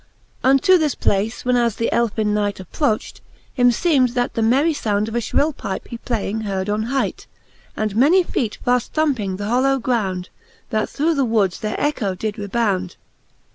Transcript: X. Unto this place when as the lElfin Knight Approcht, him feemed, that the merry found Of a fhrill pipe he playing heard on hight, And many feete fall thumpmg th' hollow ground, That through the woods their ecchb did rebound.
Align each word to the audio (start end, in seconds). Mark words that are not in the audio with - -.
X. 0.01 0.07
Unto 0.43 0.79
this 0.79 0.95
place 0.95 1.45
when 1.45 1.55
as 1.55 1.75
the 1.75 1.87
lElfin 1.93 2.33
Knight 2.33 2.55
Approcht, 2.55 3.19
him 3.53 3.69
feemed, 3.69 4.15
that 4.15 4.33
the 4.33 4.41
merry 4.41 4.73
found 4.73 5.07
Of 5.07 5.13
a 5.13 5.19
fhrill 5.19 5.55
pipe 5.55 5.89
he 5.89 5.99
playing 5.99 6.41
heard 6.41 6.69
on 6.71 6.81
hight, 6.89 7.27
And 7.77 7.95
many 7.95 8.23
feete 8.23 8.55
fall 8.65 8.79
thumpmg 8.79 9.37
th' 9.37 9.41
hollow 9.41 9.77
ground, 9.77 10.29
That 10.71 10.89
through 10.89 11.13
the 11.13 11.23
woods 11.23 11.59
their 11.59 11.77
ecchb 11.79 12.17
did 12.17 12.39
rebound. 12.39 12.95